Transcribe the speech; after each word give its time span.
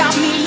got 0.00 0.16
me 0.18 0.39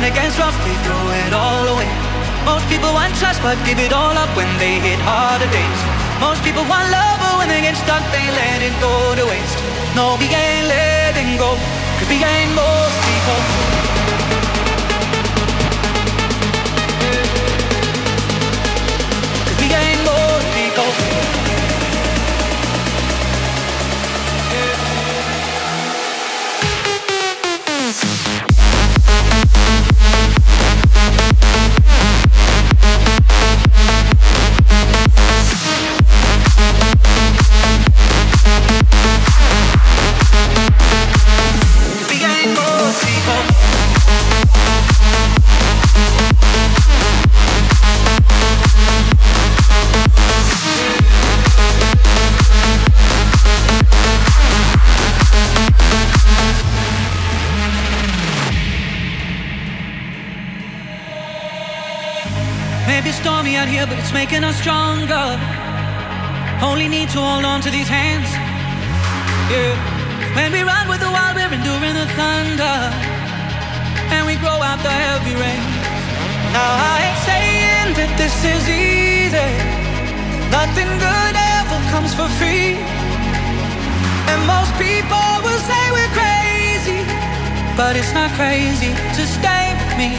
Turn 0.00 0.12
against 0.12 0.38
rough, 0.38 0.56
they 0.64 0.72
throw 0.80 1.04
it 1.28 1.32
all 1.34 1.76
away. 1.76 1.92
Most 2.46 2.66
people 2.72 2.90
want 2.94 3.12
trust, 3.20 3.42
but 3.42 3.60
give 3.66 3.78
it 3.78 3.92
all 3.92 4.16
up 4.16 4.34
when 4.34 4.48
they 4.56 4.80
hit 4.80 4.98
harder 5.04 5.44
days. 5.52 5.80
Most 6.18 6.42
people 6.42 6.64
want 6.64 6.88
love, 6.88 7.20
but 7.20 7.36
when 7.36 7.48
they 7.50 7.60
get 7.60 7.76
stuck, 7.76 8.00
they 8.08 8.24
let 8.32 8.64
it 8.64 8.72
go 8.80 9.14
to 9.14 9.24
waste. 9.28 9.60
No, 9.94 10.16
we 10.16 10.24
ain't 10.24 10.68
letting 10.72 11.36
go, 11.36 11.52
cause 12.00 12.08
we 12.08 12.16
ain't 12.16 12.54
most 12.56 12.96
people. 13.04 13.99
to 67.10 67.18
hold 67.18 67.44
on 67.44 67.60
to 67.60 67.70
these 67.70 67.88
hands. 67.88 68.30
Yeah. 69.50 69.74
When 70.38 70.52
we 70.54 70.62
run 70.62 70.86
with 70.86 71.02
the 71.02 71.10
wild, 71.10 71.34
we're 71.34 71.50
enduring 71.50 71.98
the 71.98 72.06
thunder. 72.14 72.78
And 74.14 74.22
we 74.30 74.38
grow 74.38 74.54
out 74.62 74.78
the 74.78 74.94
heavy 74.94 75.34
rain. 75.34 75.62
Now 76.54 76.70
I 76.70 76.94
ain't 77.10 77.22
saying 77.26 77.88
that 77.98 78.10
this 78.14 78.30
is 78.46 78.62
easy. 78.70 79.50
Nothing 80.54 80.86
good 81.02 81.34
ever 81.34 81.78
comes 81.90 82.14
for 82.14 82.30
free. 82.38 82.78
And 84.30 84.38
most 84.46 84.70
people 84.78 85.26
will 85.42 85.62
say 85.66 85.82
we're 85.90 86.14
crazy. 86.14 87.02
But 87.74 87.98
it's 87.98 88.14
not 88.14 88.30
crazy 88.38 88.94
to 89.18 89.22
stay 89.26 89.74
with 89.82 89.94
me. 89.98 90.14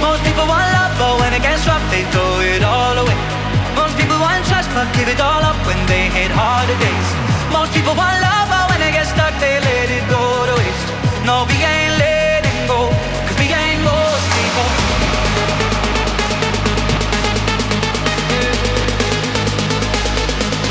Most 0.00 0.24
people 0.24 0.48
want 0.48 0.64
love, 0.72 0.92
but 0.96 1.20
when 1.20 1.36
it 1.36 1.44
gets 1.44 1.68
rough, 1.68 1.84
they 1.92 2.08
throw 2.16 2.40
it 2.40 2.64
all 2.64 2.96
away. 3.04 3.33
Most 3.74 3.96
people 3.98 4.18
want 4.18 4.44
trust 4.46 4.70
but 4.74 4.86
give 4.94 5.08
it 5.08 5.20
all 5.20 5.42
up 5.42 5.58
when 5.66 5.78
they 5.86 6.08
hit 6.10 6.30
harder 6.30 6.78
days. 6.78 7.08
Most 7.52 7.72
people 7.74 7.94
want 7.94 8.16
love 8.22 8.48
but 8.48 8.64
when 8.70 8.80
they 8.80 8.92
get 8.92 9.06
stuck 9.06 9.34
they 9.40 9.58
let 9.60 9.88
it 9.90 10.04
go 10.08 10.22
to 10.48 10.54
waste. 10.60 10.88
No, 11.26 11.44
we 11.50 11.56
ain't 11.62 11.94
letting 11.98 12.60
go, 12.66 12.90
cause 13.26 13.38
we 13.40 13.46
ain't 13.50 13.82
most 13.82 14.26
people. 14.36 14.68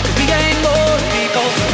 Cause 0.04 0.16
we 0.20 0.26
ain't 0.32 0.60
most 0.63 1.06
people. 1.16 1.73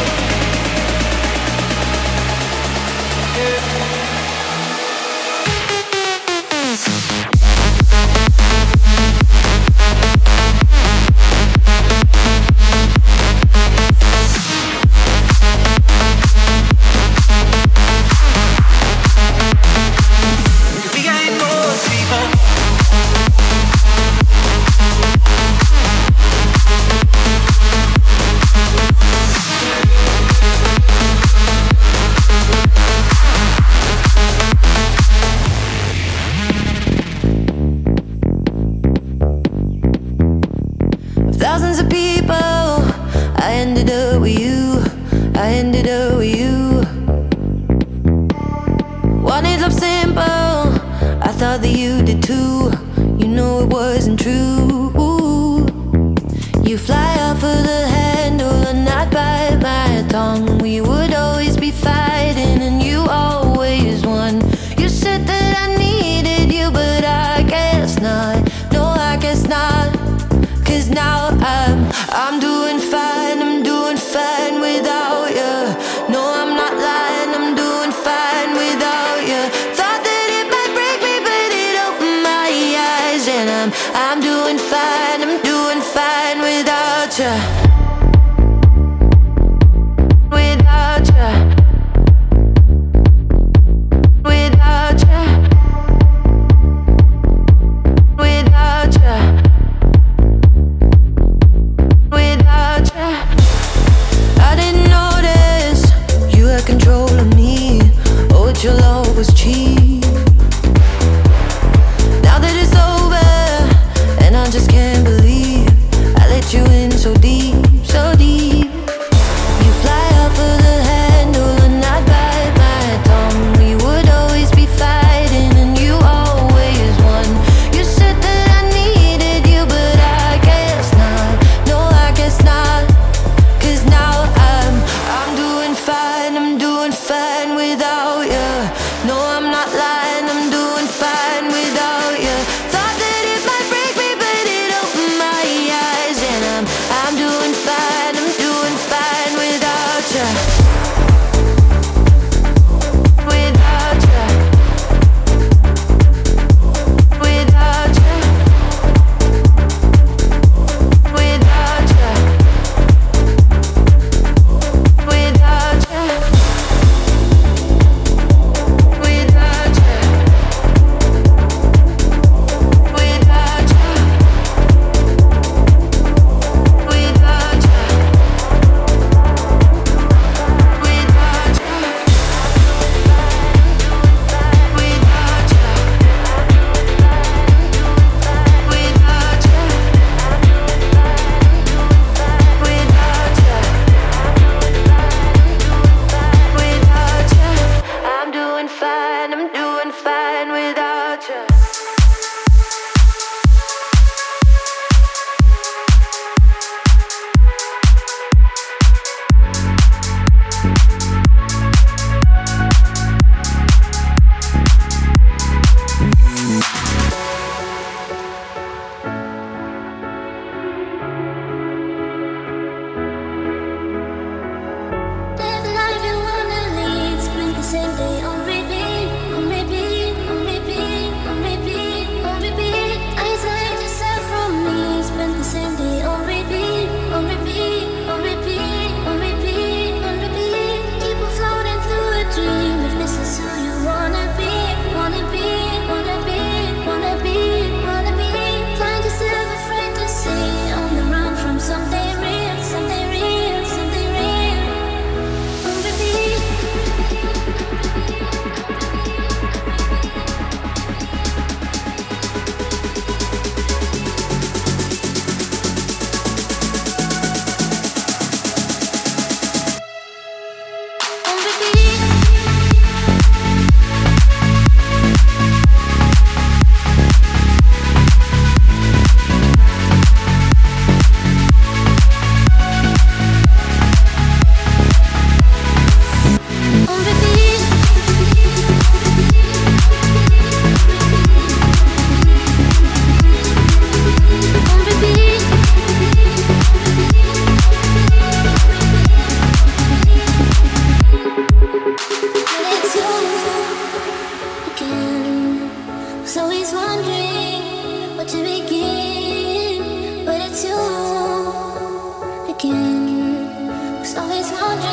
always 314.41 314.51
wonder 314.53 314.88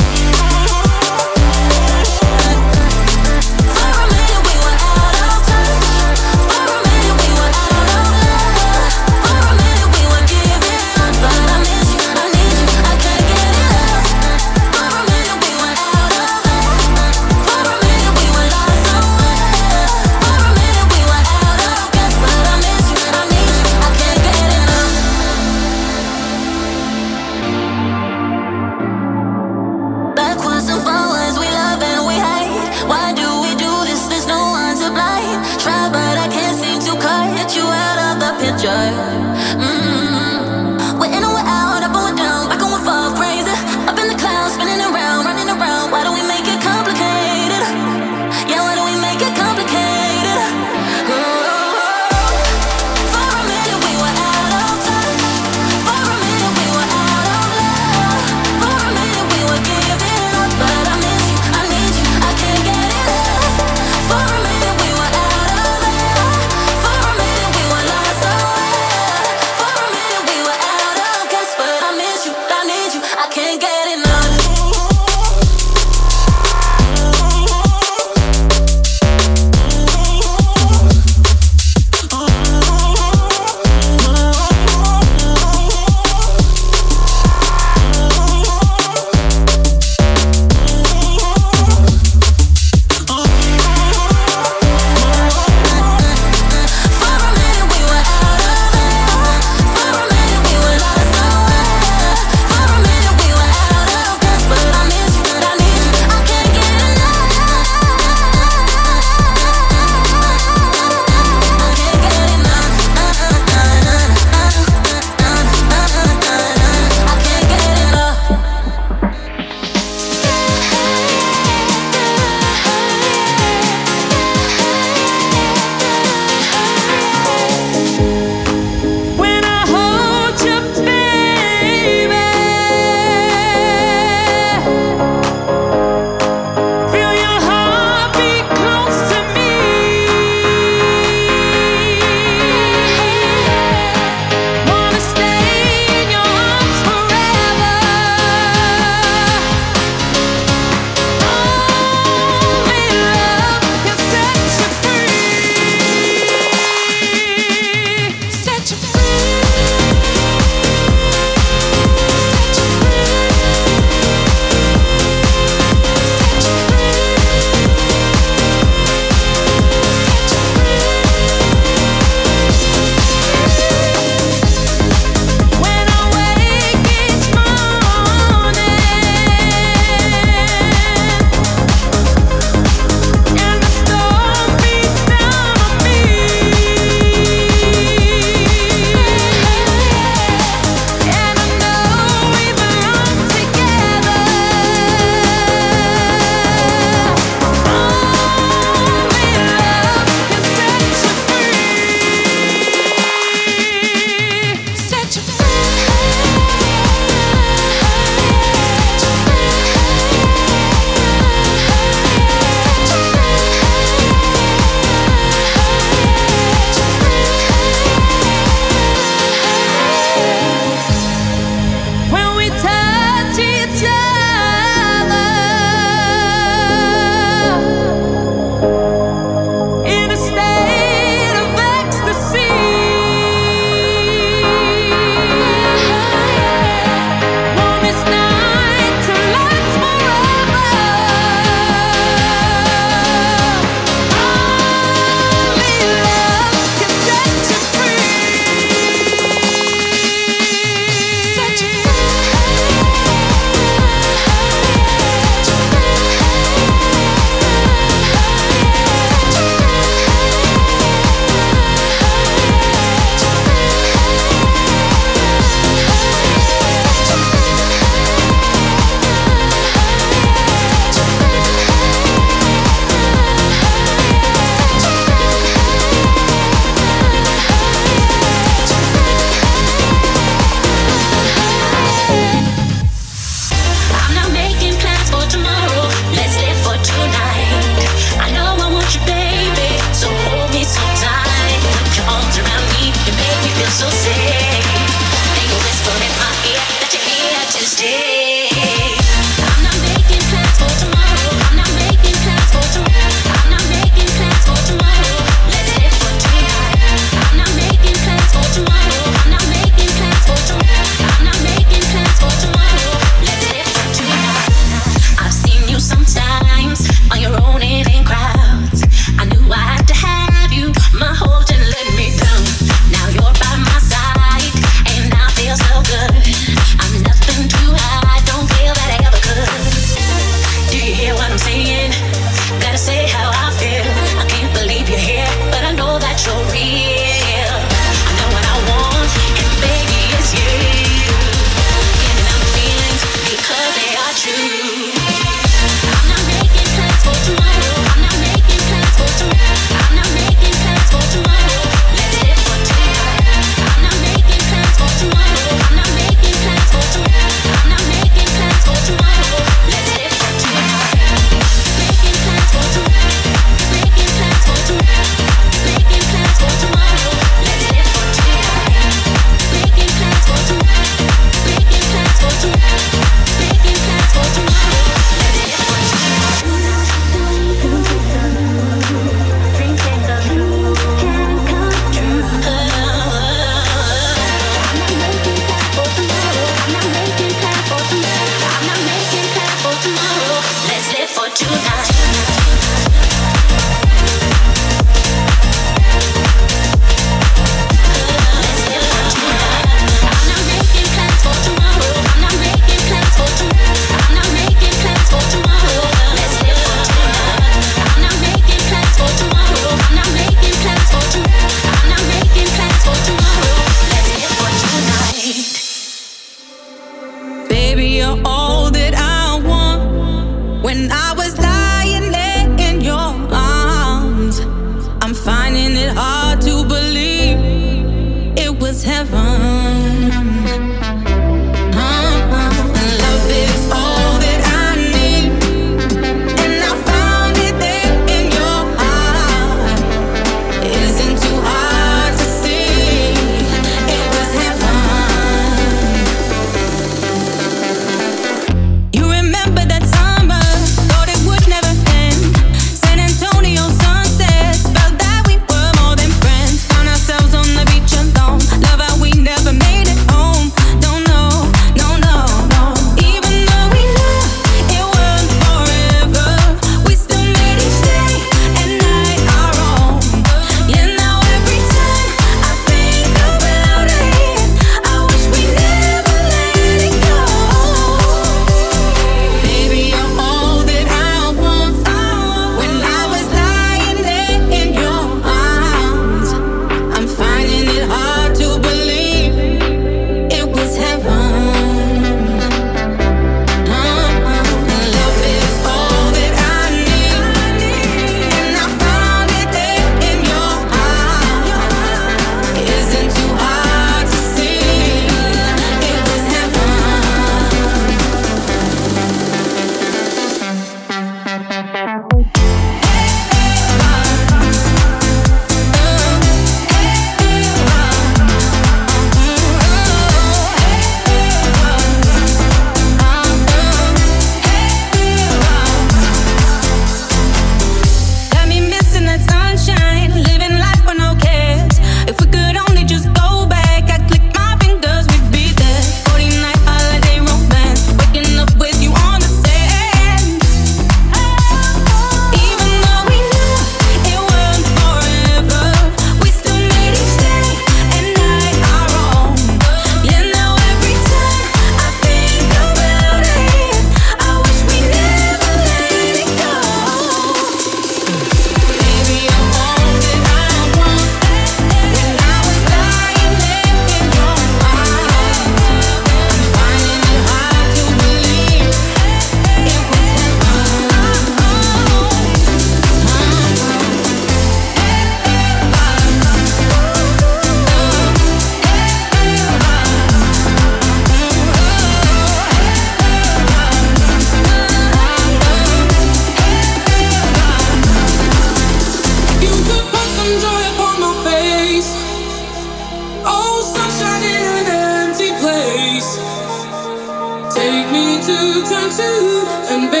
and 598.99 599.89
baby 599.89 600.00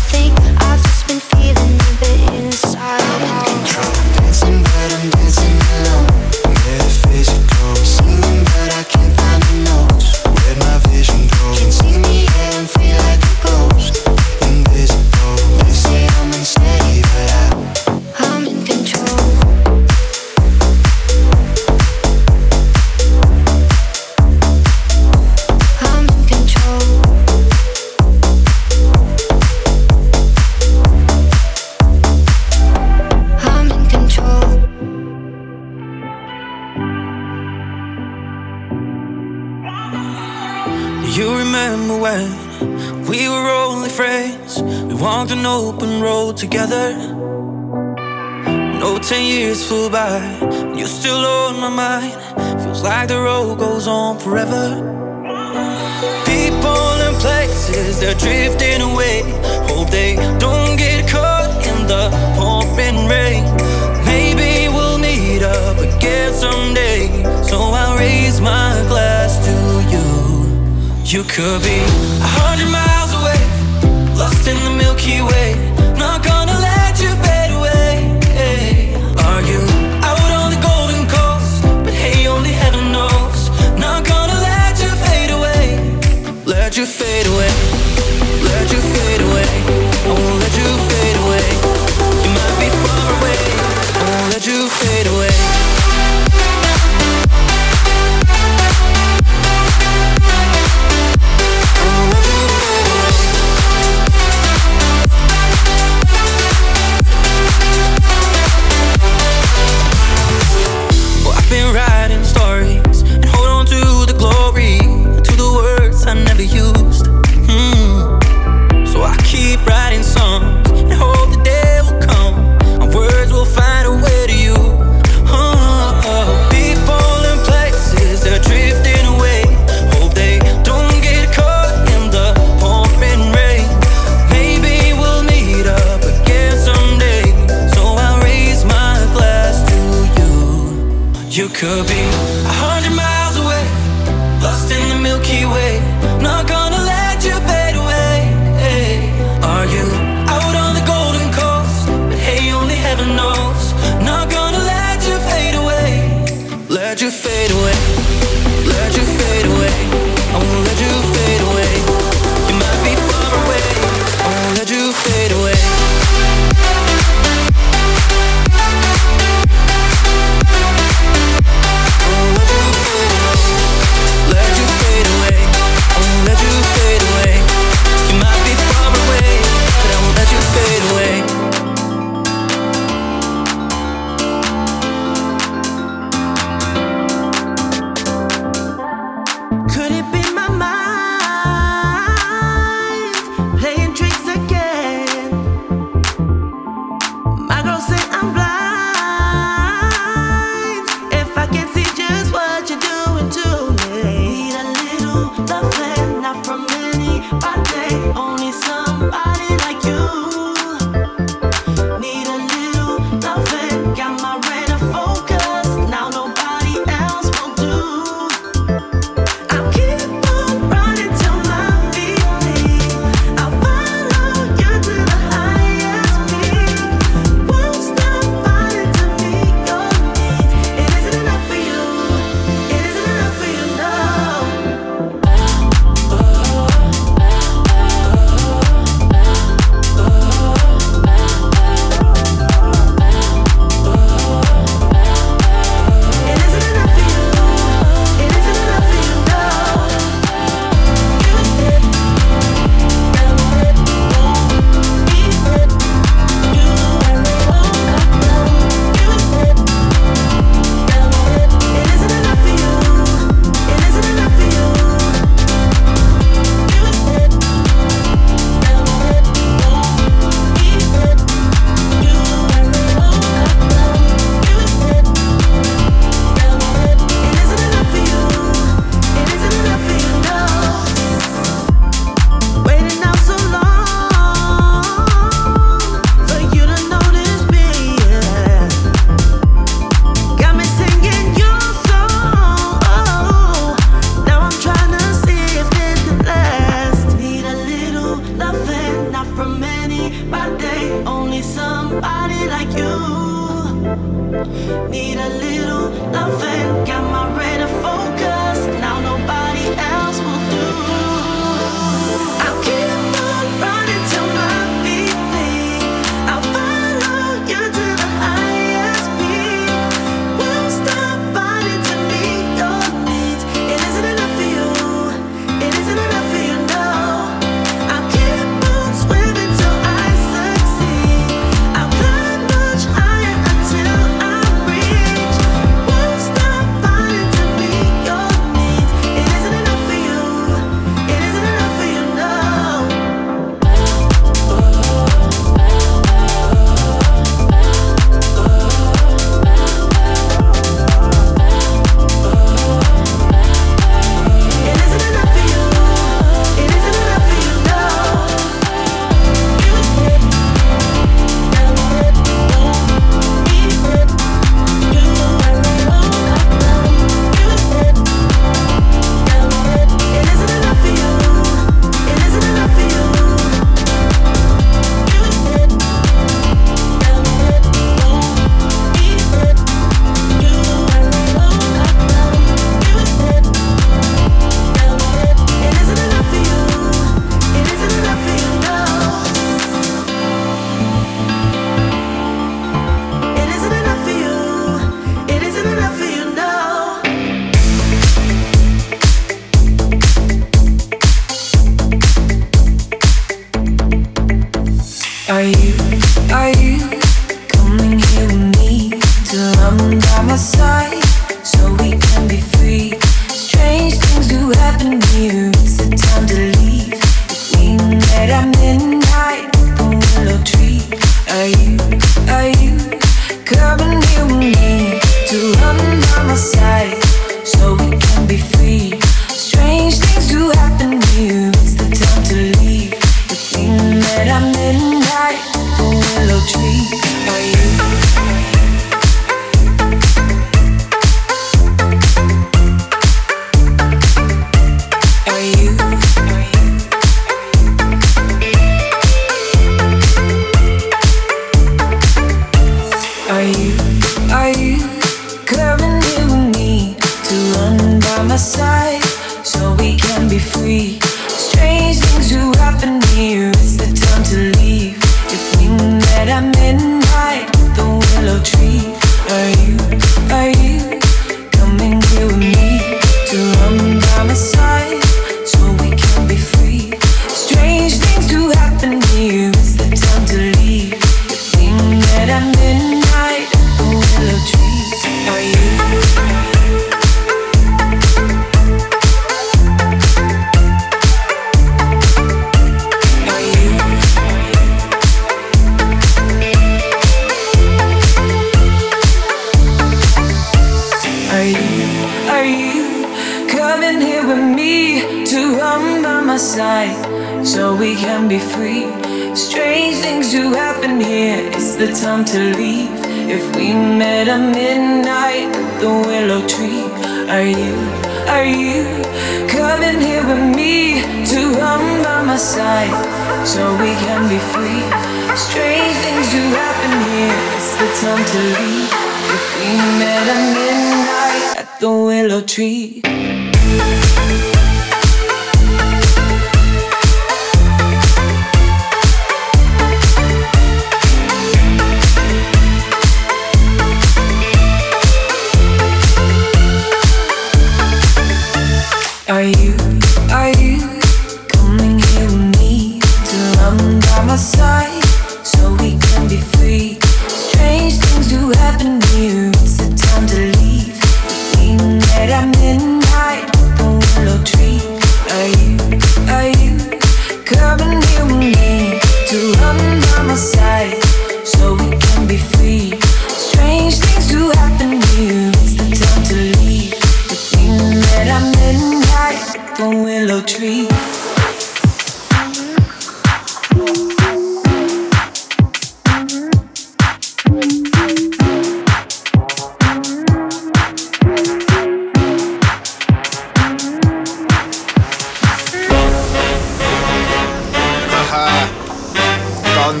Don't 599.76 600.00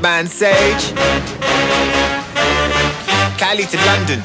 man 0.00 0.26
Sage. 0.26 0.94
Cali 3.36 3.64
to 3.64 3.76
London. 3.84 4.22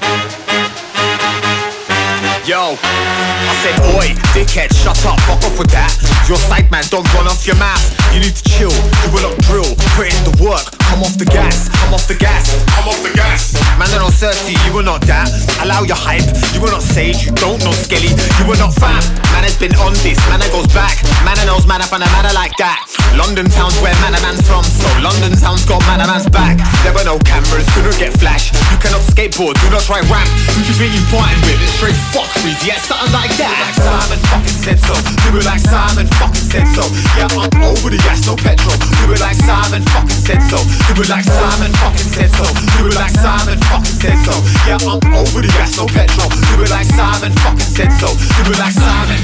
Yo, 2.48 2.76
I 2.80 3.53
said, 3.64 3.76
oi, 3.95 4.15
dickhead, 4.31 4.72
shut 4.73 5.06
up, 5.06 5.19
fuck 5.22 5.44
off 5.44 5.60
with 5.60 5.72
that. 5.72 5.91
Your 6.30 6.38
side 6.38 6.72
man, 6.72 6.84
don't 6.90 7.07
run 7.14 7.27
off 7.27 7.45
your 7.45 7.57
mouth. 7.57 7.84
You 8.14 8.22
need 8.22 8.35
to 8.35 8.44
chill, 8.44 8.72
you 8.72 9.10
will 9.11 9.27
not 9.27 9.38
drill, 9.44 9.68
put 9.95 10.07
in 10.07 10.23
the 10.23 10.35
work, 10.40 10.83
come 10.94 11.02
off 11.02 11.18
the 11.18 11.26
gas, 11.26 11.74
I'm 11.82 11.94
off 11.94 12.06
the 12.06 12.14
gas, 12.14 12.53
I'm 12.78 12.86
off 12.86 13.02
the 13.02 13.10
gas. 13.18 13.57
Man, 13.82 13.90
are 13.98 14.06
not 14.06 14.14
thirsty, 14.14 14.53
you 14.70 14.78
will 14.78 14.86
not 14.86 15.02
that. 15.10 15.26
Allow 15.65 15.82
your 15.90 15.98
hype, 15.98 16.22
you 16.53 16.61
will 16.61 16.70
not 16.70 16.86
sage, 16.86 17.26
you 17.26 17.34
don't 17.34 17.57
know 17.65 17.74
skelly, 17.74 18.14
you 18.14 18.45
will 18.45 18.61
not 18.61 18.78
fam. 18.78 19.02
Man 19.34 19.41
has 19.41 19.57
been 19.57 19.74
on 19.82 19.98
this, 20.06 20.22
man 20.30 20.45
goes 20.53 20.70
back. 20.70 21.02
Man 21.26 21.34
knows 21.49 21.65
man 21.65 21.82
I 21.82 21.90
find 21.90 22.06
a 22.06 22.10
man 22.14 22.30
like 22.38 22.53
that. 22.61 22.86
London 23.18 23.49
town's 23.49 23.74
where 23.82 23.94
man 24.06 24.14
a 24.14 24.22
man's 24.22 24.45
from, 24.45 24.61
so 24.61 24.86
London 25.02 25.34
town's 25.34 25.65
got 25.65 25.82
man 25.90 26.02
a 26.02 26.06
man's 26.06 26.30
back. 26.30 26.61
There 26.86 26.94
were 26.94 27.06
no 27.06 27.18
cameras, 27.26 27.65
couldn't 27.74 27.98
get 27.98 28.14
flash. 28.22 28.53
You 28.70 28.78
cannot 28.78 29.02
skateboard, 29.10 29.57
do 29.65 29.74
not 29.74 29.82
try 29.90 30.06
ramp. 30.14 30.30
Who 30.53 30.61
you 30.61 30.78
think 30.78 30.94
you 30.94 31.02
fighting 31.10 31.41
with? 31.41 31.57
It's 31.57 31.74
straight 31.74 31.98
fuckeries, 32.14 32.61
yeah, 32.61 32.78
something 32.86 33.14
like 33.14 33.34
that. 33.41 33.49
Like 33.49 33.82
Simon 33.82 34.20
fucking 34.30 34.57
said 34.61 34.78
so. 34.78 34.94
Do 35.26 35.41
it 35.41 35.45
like 35.45 35.61
Simon 35.61 36.06
fucking 36.22 36.48
said 36.53 36.70
so. 36.74 36.86
Yeah, 37.18 37.34
I'm 37.34 37.49
over 37.65 37.90
the 37.90 38.02
gas, 38.06 38.30
no 38.30 38.38
petrol. 38.38 38.78
Do 38.78 39.14
it 39.14 39.22
like 39.22 39.38
Simon 39.41 39.82
fucking 39.90 40.22
said 40.22 40.41
so. 40.45 40.61
Do 40.88 41.02
it 41.02 41.10
like 41.10 41.24
Simon 41.24 41.72
fucking 41.80 42.12
said 42.12 42.30
so. 42.30 42.46
Do 42.78 42.88
it 42.88 42.96
like 42.96 43.16
Simon 43.16 43.58
fucking 43.72 43.98
said 44.04 44.20
so. 44.28 44.36
Yeah, 44.68 44.78
I'm 44.84 45.00
over 45.16 45.42
the 45.42 45.50
gas, 45.56 45.78
no 45.78 45.88
petrol. 45.88 46.30
Do 46.30 46.64
it 46.64 46.70
like 46.70 46.86
Simon 46.86 47.32
fucking 47.40 47.72
said 47.72 47.92
so. 47.98 48.12
Do 48.44 48.52
it 48.52 48.60
like 48.60 48.76
Simon. 48.76 49.22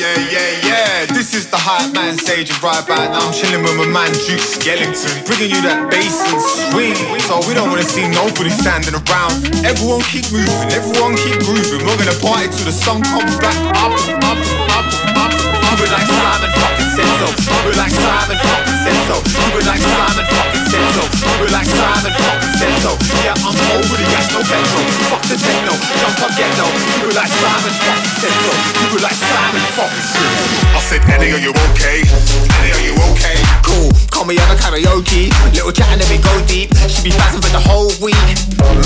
Yeah, 0.00 0.16
yeah, 0.16 0.16
yeah, 0.32 0.68
yeah. 0.68 1.06
This 1.06 1.34
is 1.34 1.50
the 1.50 1.56
Hypeman 1.56 2.20
Sage 2.20 2.50
and 2.50 2.62
right 2.62 2.84
about 2.84 3.12
now 3.12 3.26
I'm 3.26 3.32
chilling 3.32 3.62
with 3.62 3.76
my 3.76 3.86
man 3.86 4.12
Duke 4.24 4.40
Skellington, 4.40 5.24
bringing 5.26 5.50
you 5.50 5.60
that 5.62 5.90
bass 5.90 6.20
and 6.24 6.40
swing. 6.72 6.96
So 7.24 7.40
we 7.48 7.54
don't 7.54 7.68
wanna 7.68 7.84
see 7.84 8.08
nobody 8.08 8.50
standing 8.50 8.94
around. 8.94 9.44
Everyone 9.64 10.00
keep 10.08 10.30
moving, 10.32 10.72
everyone 10.72 11.16
keep 11.16 11.40
grooving. 11.44 11.84
We're 11.86 11.96
gonna 11.96 12.16
party 12.20 12.48
till 12.48 12.68
the 12.68 12.72
sun 12.72 13.02
comes 13.02 13.36
back 13.40 13.56
up, 13.76 13.92
up, 14.24 14.38
up, 14.72 14.86
up. 15.16 15.49
It 15.80 15.90
like 15.90 16.06
Simon 16.06 16.50
fucking 16.60 16.90
said 16.94 17.10
so. 17.18 17.26
Do 17.64 17.68
it 17.72 17.76
like 17.80 17.94
Simon 17.94 18.38
fucking 18.38 18.78
said 18.84 19.00
so. 19.08 19.16
It 19.56 19.64
like 19.64 19.80
Simon 19.80 20.26
fucking 20.28 20.66
said 20.70 20.86
so. 20.94 21.02
It 21.40 21.50
like 21.50 21.68
Simon 21.68 22.12
fucking 22.20 22.54
said 22.60 22.74
so. 22.84 22.92
Yeah, 23.24 23.34
I'm 23.40 23.56
over 23.74 23.96
the 23.96 24.06
gas, 24.12 24.28
no 24.32 24.40
petrol. 24.44 24.86
Fuck 25.08 25.24
the 25.26 25.36
techno, 25.40 25.74
jump 26.00 26.20
up, 26.20 26.32
get 26.36 26.52
no. 26.60 26.68
It 27.08 27.16
like 27.16 27.32
Simon 27.32 27.74
fucking 27.80 28.14
said 28.20 28.36
so. 28.44 28.52
It 28.96 29.02
like 29.02 29.18
Simon 29.18 29.64
fucking 29.76 30.06
said 30.12 30.28
so. 30.36 30.44
I 30.76 30.80
said, 30.84 31.02
Eddie, 31.08 31.32
are 31.32 31.42
you 31.42 31.52
okay? 31.72 32.04
Eddie, 32.04 32.72
are 32.76 32.84
you 32.84 32.94
okay? 33.16 33.38
Cool, 33.64 33.90
call 34.12 34.24
me 34.28 34.36
out 34.38 34.52
of 34.52 34.60
karaoke. 34.60 35.32
Little 35.56 35.72
chat 35.72 35.88
and 35.90 36.00
then 36.00 36.08
we 36.12 36.18
go 36.20 36.32
deep. 36.46 36.70
She 36.92 37.08
be 37.08 37.10
passing 37.16 37.40
for 37.40 37.50
the 37.50 37.62
whole 37.62 37.90
week. 38.04 38.16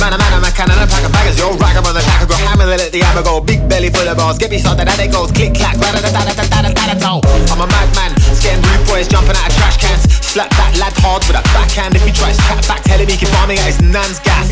Man, 0.01 0.15
a 0.15 0.19
man, 0.19 0.33
a 0.33 0.39
man, 0.41 0.53
can 0.55 0.71
and 0.71 0.81
a 0.81 0.87
pack 0.87 1.05
of 1.05 1.13
baggers. 1.13 1.39
Yo, 1.39 1.53
rag 1.59 1.77
'em 1.77 1.85
on 1.85 1.95
the 1.95 2.03
track. 2.03 2.23
I 2.23 2.27
go 2.27 2.37
hammer, 2.39 2.67
let 2.67 2.93
the 2.93 3.01
hammer 3.01 3.23
go. 3.23 3.41
Big 3.41 3.67
belly 3.69 3.91
full 3.91 4.07
of 4.09 4.17
balls. 4.17 4.39
Get 4.39 4.51
me 4.51 4.59
started, 4.59 4.89
and 4.89 5.01
it 5.01 5.11
goes 5.13 5.33
click 5.33 5.55
clack. 5.55 5.77
da 5.79 5.93
da 5.93 6.01
da 6.01 6.11
da 6.11 6.33
da 6.33 6.45
da 6.45 6.63
da 6.63 6.84
da 6.93 7.21
I'm 7.49 7.61
a 7.61 7.67
madman, 7.67 8.13
scaring 8.37 8.61
rude 8.61 8.85
boys 8.89 9.09
jumping 9.09 9.37
out 9.37 9.49
of 9.49 9.57
trash 9.57 9.79
cans. 9.79 10.05
Slap 10.21 10.51
that 10.61 10.77
lad 10.77 10.93
hard 11.01 11.25
with 11.25 11.39
a 11.39 11.45
backhand. 11.57 11.97
If 11.97 12.05
he 12.05 12.13
tries 12.13 12.37
to 12.37 12.43
chat 12.45 12.67
back, 12.69 12.83
tell 12.83 12.99
him 12.99 13.09
he 13.09 13.17
can 13.17 13.29
find 13.33 13.49
me 13.49 13.57
at 13.57 13.67
his 13.67 13.81
nan's 13.81 14.21
gas. 14.21 14.51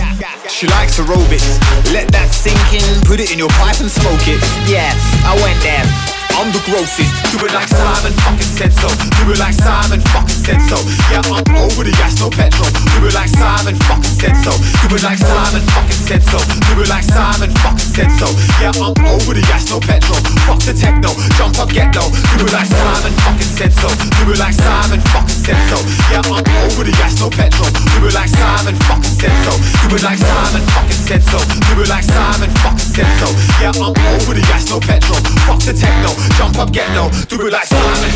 She 0.49 0.67
likes 0.69 0.99
aerobics. 0.99 1.61
Let 1.93 2.09
that 2.13 2.31
sink 2.33 2.57
in, 2.73 3.03
put 3.05 3.21
it 3.21 3.33
in 3.33 3.39
your 3.39 3.51
pipe 3.61 3.81
and 3.81 3.91
smoke 3.91 4.25
it. 4.25 4.41
Yeah, 4.65 4.95
I 5.27 5.37
went 5.43 5.61
there. 5.61 6.22
I'm 6.39 6.49
the 6.51 6.63
grossest. 6.65 7.13
Do 7.31 7.39
it 7.45 7.53
like 7.53 7.69
Simon 7.69 8.13
fucking 8.25 8.53
said 8.57 8.73
so. 8.73 8.89
Do 8.89 9.31
it 9.33 9.39
like 9.39 9.55
Simon 9.55 10.01
fucking 10.13 10.41
said 10.43 10.61
so. 10.67 10.79
Yeah, 11.13 11.23
I'm 11.29 11.47
over 11.55 11.85
the 11.85 11.93
gas, 11.95 12.19
no 12.21 12.31
petrol. 12.31 12.69
Do 12.97 13.07
it 13.07 13.15
like 13.15 13.29
Simon 13.29 13.77
fucking 13.87 14.17
said 14.17 14.37
so. 14.41 14.53
Do 14.83 14.97
it 14.97 15.03
like 15.03 15.19
Simon 15.19 15.63
fucking 15.73 16.03
said 16.03 16.23
so. 16.23 16.39
Do 16.41 16.81
it 16.81 16.89
like 16.89 17.05
Simon 17.05 17.51
fucking 17.63 17.91
said 17.93 18.11
so. 18.17 18.29
Yeah, 18.59 18.73
I'm 18.81 18.97
over 19.05 19.35
the 19.35 19.45
gas, 19.45 19.69
no 19.71 19.79
petrol. 19.79 20.19
Fuck 20.49 20.61
the 20.65 20.75
techno, 20.75 21.13
jump 21.37 21.59
up, 21.61 21.71
get 21.71 21.95
low. 21.95 22.09
Do 22.39 22.47
it 22.49 22.53
like 22.53 22.71
Simon 22.71 23.13
fucking 23.23 23.53
said 23.53 23.73
so. 23.73 23.89
Do 23.93 24.33
it 24.33 24.41
like 24.41 24.57
Simon 24.57 25.01
fucking 25.13 25.41
said 25.45 25.61
so. 25.69 25.79
Yeah, 26.11 26.25
I'm 26.27 26.43
over 26.49 26.83
the 26.83 26.95
gas, 26.97 27.21
no 27.21 27.29
petrol. 27.29 27.71
Do 27.71 28.09
it 28.09 28.15
like 28.15 28.33
Simon 28.33 28.77
fucking 28.89 29.17
said 29.21 29.37
so. 29.45 29.53
Do 29.85 29.95
it 29.95 30.03
like 30.03 30.19
Simon 30.19 30.63
fucking 30.73 31.03
said 31.07 31.23
so. 31.23 31.39
Do 31.45 31.83
it 31.83 31.89
like 31.93 32.07
Simon 32.07 32.51
fucking 32.63 32.91
said 32.95 33.11
so. 33.21 33.29
Yeah, 33.61 33.75
I'm 33.79 33.95
over 33.95 34.35
the 34.35 34.45
gas, 34.49 34.71
no 34.71 34.81
petrol. 34.81 35.21
Fuck 35.47 35.61
the 35.67 35.75
techno, 35.75 36.11
jump 36.37 36.59
up, 36.59 36.73
get 36.73 36.89
low. 36.95 37.11
Do 37.29 37.47
it 37.47 37.53
like 37.53 37.67
Simon. 37.67 38.11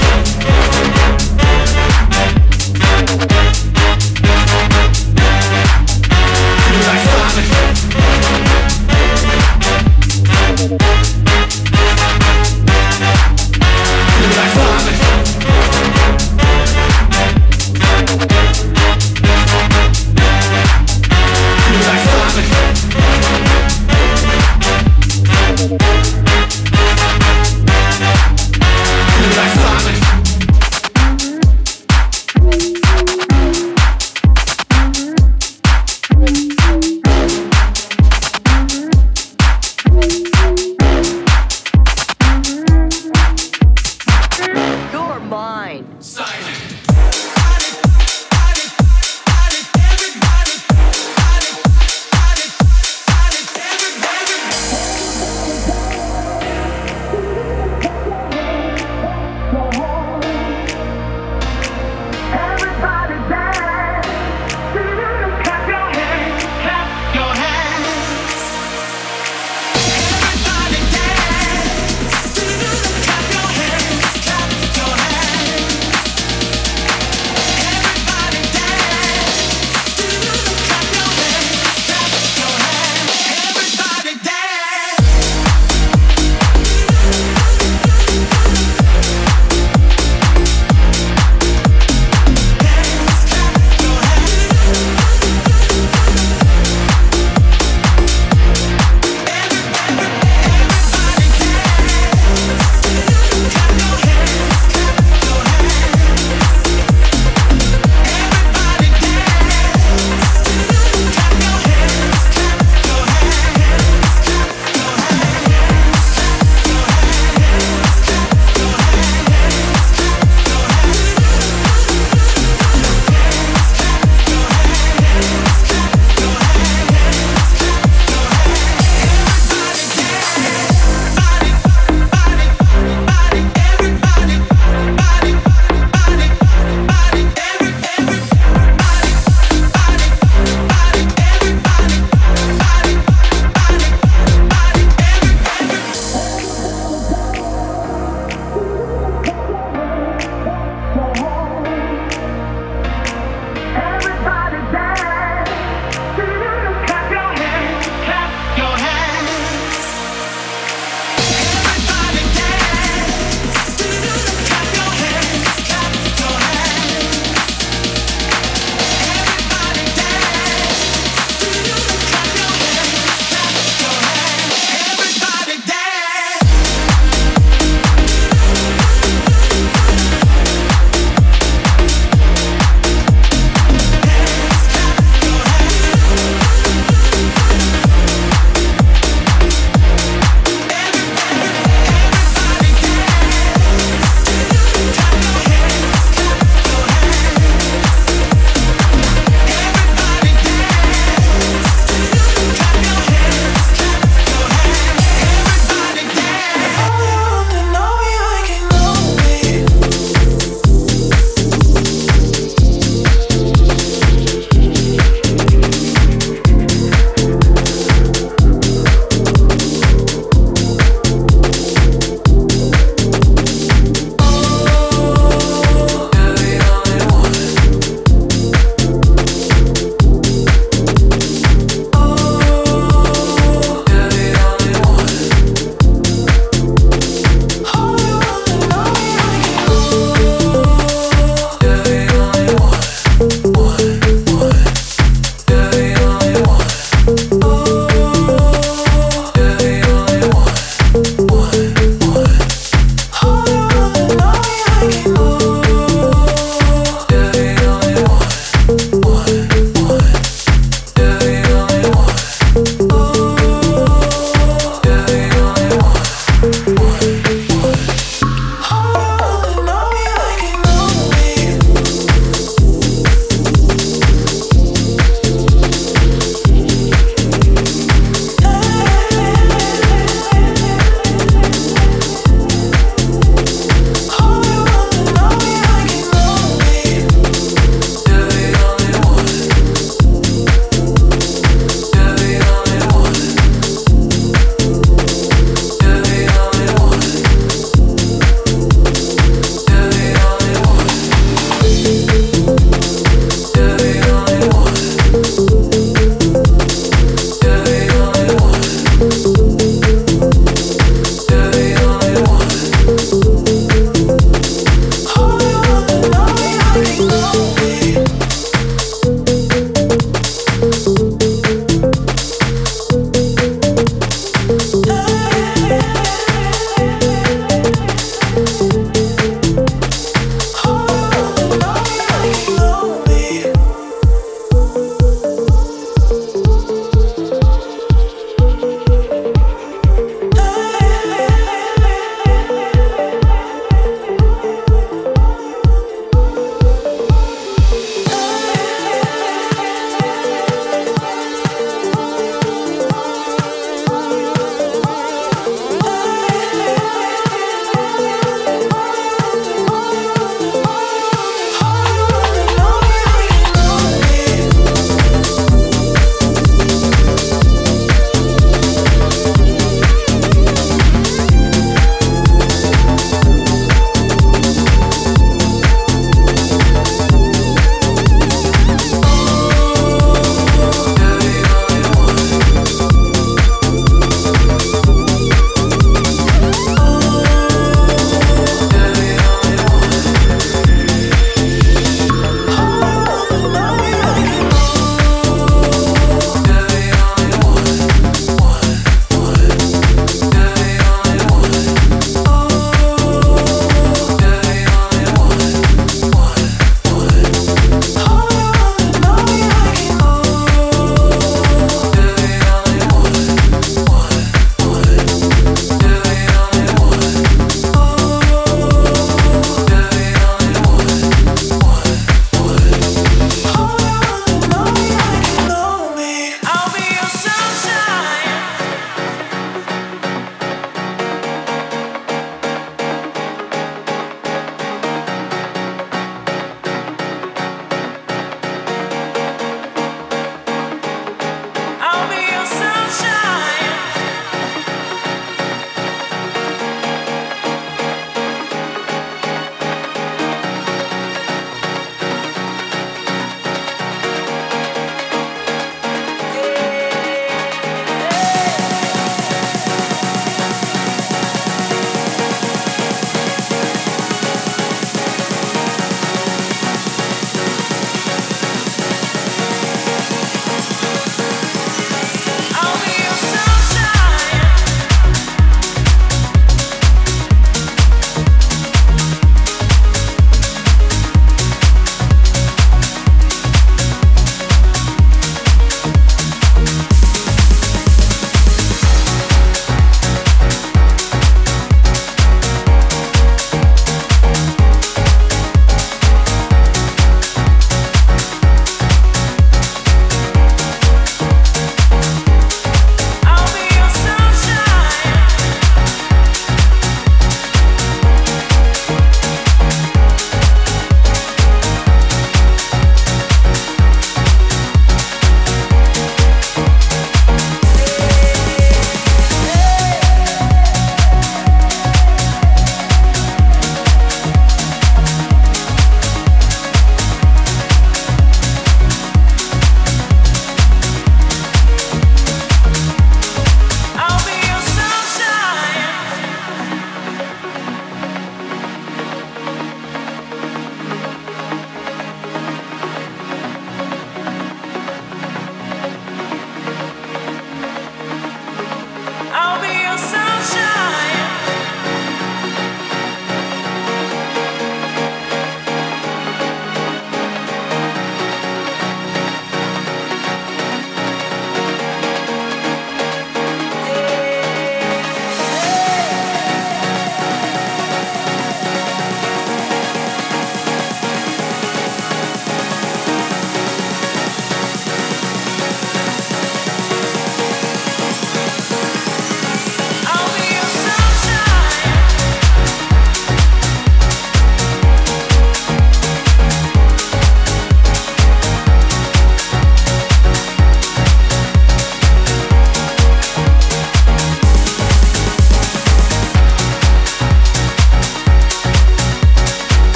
Do 6.67 6.73
it 6.79 6.87
like 6.87 7.01
Simon. 10.69 11.16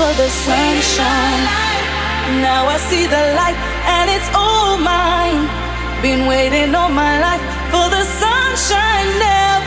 for 0.00 0.14
the 0.16 0.30
sunshine. 0.30 1.44
Now 2.40 2.62
I 2.74 2.78
see 2.88 3.04
the 3.04 3.24
light 3.38 3.58
and 3.94 4.06
it's 4.16 4.30
all 4.32 4.78
mine. 4.78 5.44
Been 6.00 6.26
waiting 6.26 6.74
all 6.74 6.88
my 6.88 7.20
life 7.20 7.42
for 7.72 7.86
the 7.96 8.04
sunshine 8.22 9.10
now. 9.20 9.59